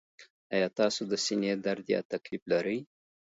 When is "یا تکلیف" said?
1.93-2.43